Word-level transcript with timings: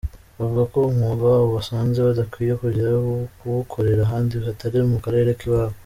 Bavuga 0.37 0.63
ko 0.71 0.77
umwuga 0.89 1.23
wabo 1.31 1.47
basanze 1.57 1.97
badakwiye 2.07 2.53
kujya 2.61 2.87
kuwukorera 3.37 4.01
ahandi 4.05 4.33
hatari 4.47 4.77
mu 4.93 4.99
karere 5.05 5.29
k’iwabo. 5.39 5.75